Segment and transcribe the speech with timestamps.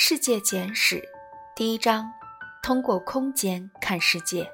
[0.00, 1.02] 世界简史
[1.56, 2.08] 第一章：
[2.62, 4.48] 通过空间看世界。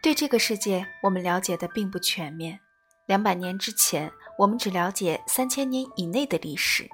[0.00, 2.60] 对这个世界，我们了解的并不全面。
[3.06, 6.88] 两百年之前，我们只了解三千年以内的历史，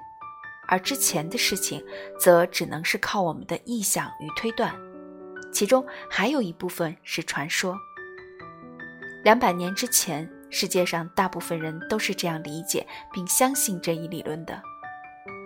[0.67, 1.85] 而之前的事情，
[2.19, 4.75] 则只能是靠我们的臆想与推断。
[5.53, 7.77] 其中还有一部分是传说。
[9.23, 14.61] 两百年之前，世界上大部分人都是这样理解并相信这一理论的：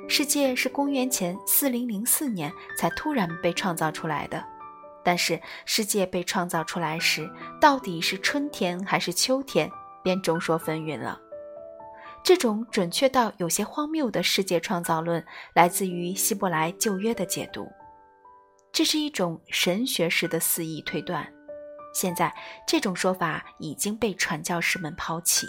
[0.09, 4.43] 世界是公元前四零零四年才突然被创造出来的。
[5.03, 7.29] 但是，世界被创造出来时，
[7.61, 9.69] 到底是春天还是秋天，
[10.03, 11.21] 便众说纷纭了。
[12.23, 17.71] 这种准确到有些荒谬的世界创造论，来自于希伯来旧约的解读。
[18.73, 21.25] 这是一种神学式的肆意推断。
[21.99, 22.31] 现在
[22.67, 25.47] 这种说法已经被传教士们抛弃。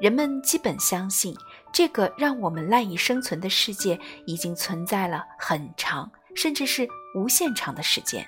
[0.00, 1.36] 人们基本相信，
[1.70, 8.26] 这个让我们赖以生存的世界已经存在了很长，甚至是无限长的时间。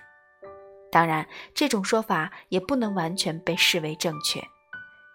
[0.92, 4.38] 当然，这种说法也不能完全被视为正确。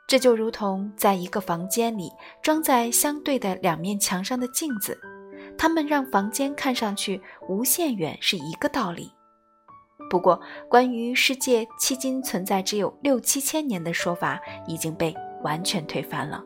[0.07, 2.09] 这就如同在一个房间里
[2.41, 4.99] 装在相对的两面墙上的镜子，
[5.55, 9.11] 它们让房间看上去无限远，是一个道理。
[10.13, 15.11] 不过，关于世界迄今存在只有六七千年的说法已经被
[15.41, 16.43] 完全推翻了。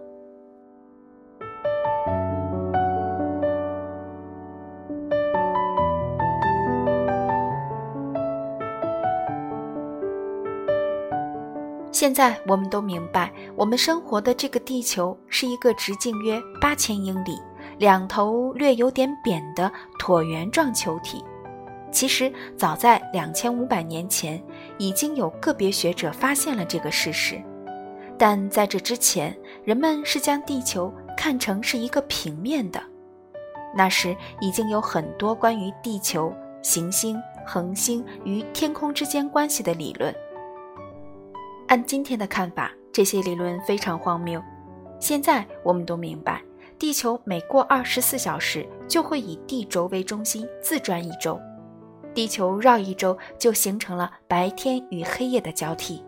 [11.91, 17.37] 现在我们都明白，我们生活的这个地球是一个直径约八千英里、
[17.77, 21.21] 两头略有点扁的椭圆状球体。
[21.97, 24.39] 其实，早在两千五百年前，
[24.77, 27.41] 已经有个别学者发现了这个事实。
[28.19, 32.79] 但在这之前，人们是将地球看成是一个平面的。
[33.75, 40.13] 那时已经有很多关于地球、行星、恒星与天空之间关系的理论。
[41.67, 44.39] 按今天的看法，这些理论非常荒谬。
[44.99, 46.43] 现在我们都明白，
[46.77, 51.41] 地球每过二十四小时就会以地轴为中心自转一周。
[52.17, 56.03] 地球绕一周，就形成了白天与黑夜的交替。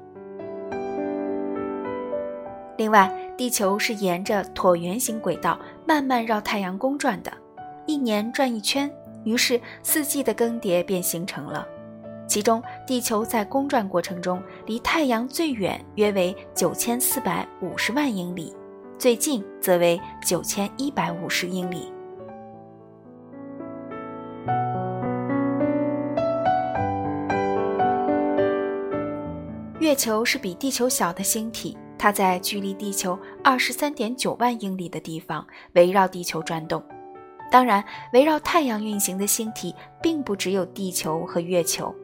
[2.78, 7.32] 另外，地球是沿着椭圆形轨道慢慢绕太阳公转的，
[7.86, 8.92] 一年转一圈，
[9.24, 11.64] 于是四季的更迭便形成了。
[12.28, 18.52] 其中，地球在公转过程中离太阳最远约为九千四百五十万英里，
[18.98, 21.94] 最近则为九千一百五十英里。
[29.80, 36.84] 月球是比地球小的星体，它在距离地球二十三点九万英里的地方围绕地球转动。
[37.50, 37.82] 当然，
[38.12, 41.96] 围绕太阳运行的星体并不只有地球和月球，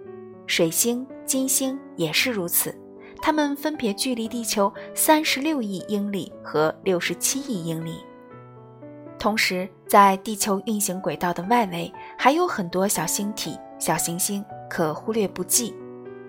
[0.47, 2.73] 水星、金星也是如此。
[3.21, 7.97] 它们分别距离地球三十六亿英里和六十七亿英里。
[9.19, 15.75] 同时，在地球运行轨道的外围还有很多小星体、小行星，可忽略不计。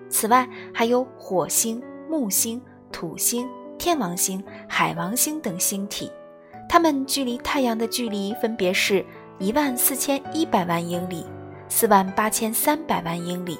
[0.09, 3.47] 此外，还有火星、木星、土星、
[3.77, 6.11] 天王星、海王星等星体，
[6.67, 9.05] 它们距离太阳的距离分别是
[9.39, 11.25] 一万四千一百万英里、
[11.69, 13.59] 四万八千三百万英里、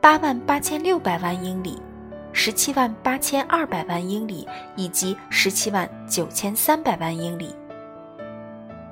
[0.00, 1.80] 八万八千六百万英里、
[2.32, 7.54] 十七万八千二百万英里以及十七万九千三百万英里。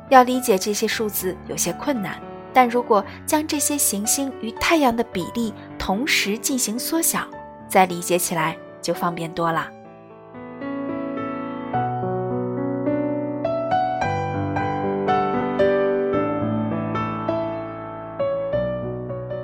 [0.09, 2.21] 要理解这些数字有些困难。
[2.53, 5.55] 但如果将这些行星与太阳的比例
[5.90, 7.26] 同时进行缩小，
[7.66, 9.68] 再理解起来就方便多了。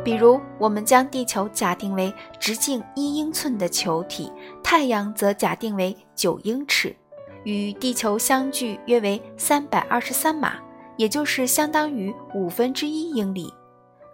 [0.04, 4.31] 比如，我们将地球假定为直径一英寸的球体，
[4.62, 6.94] 太阳则假定为九英尺，
[7.42, 10.52] 与地球相距约为三百二十三码。
[10.96, 13.52] 也就是相当于五分之一英里。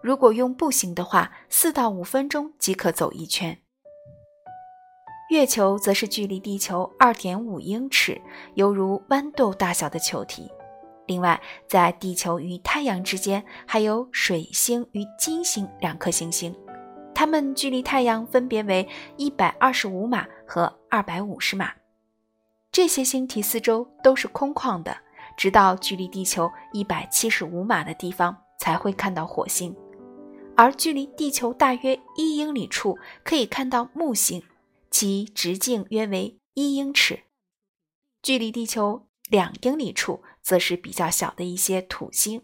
[0.03, 3.57] 如果用步行的话，四到五分钟即可走一圈。
[5.31, 8.21] 月球则是距离地球二点五英尺，
[8.55, 10.51] 犹如豌豆大小的球体。
[11.07, 16.55] 另外，在地球与太阳之间还有水星与金星两颗行星，
[17.15, 21.73] 它们距离太阳分别为一百二十五码和二百五十码。
[22.71, 24.97] 这些星体四周都是空旷的。
[25.35, 29.75] 直到距离地球一百七十五码的地方才会看到火星，
[30.57, 34.45] 而距离地球大约一英里处可以看到木星，
[34.91, 37.25] 其直径约为一英尺；
[38.23, 42.41] 距离地球两英里处，则是比较小的一些土星；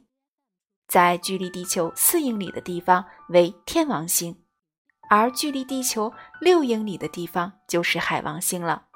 [0.87, 4.43] 在距离地球四英里的地方为天王星，
[5.11, 8.87] 而距离地球六英里的地方就是海王星了。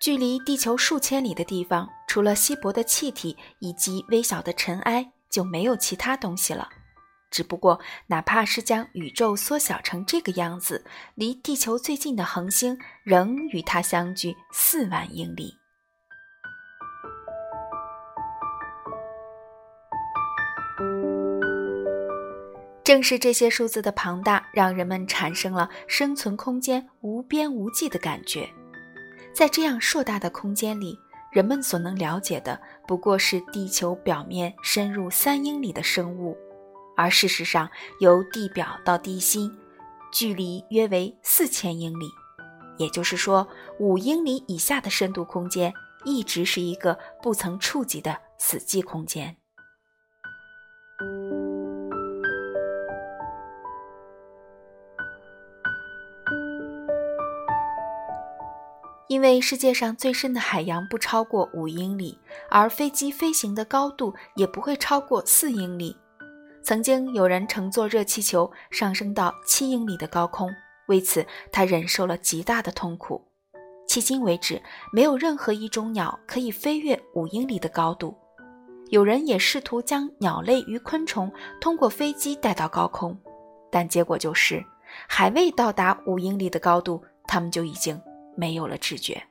[0.00, 6.68] 距离地球数千里的地方，除了稀薄的气体以及微小的尘埃，就没有其他东西了。
[7.30, 10.84] 只不过，哪怕是将宇宙缩小成这个样子，
[11.14, 15.54] 离地球最近的恒星仍与它相距四万英里。
[22.82, 28.48] 正是这些数字的庞大，让人们产生了生存空间无边无际的感觉。
[29.34, 30.98] 在这样硕大的空间里，
[31.30, 36.34] 人们所能了解的不过是地球表面深入三英里的生物。
[36.98, 39.56] 而事实上，由地表到地心，
[40.12, 42.10] 距离约为四千英里，
[42.76, 43.46] 也就是说，
[43.78, 45.72] 五英里以下的深度空间
[46.04, 49.36] 一直是一个不曾触及的死寂空间。
[59.06, 62.18] 因为世界上最深的海洋不超过五英里，
[62.50, 65.96] 而飞机飞行的高度也不会超过四英里。
[66.68, 70.50] 曾经有人乘坐热气球上升到七英里的高空，
[70.88, 73.26] 为此他忍受了极大的痛苦。
[73.88, 74.60] 迄今为止，
[74.92, 78.14] 没有任何一种鸟可以飞越五英里的高度。
[78.90, 83.18] 有人也试图将鸟类与昆虫通过飞机带到高空，
[83.72, 84.62] 但结果就是，
[85.08, 87.98] 还未到达五英里的高度，它们就已经
[88.36, 89.22] 没有了知觉。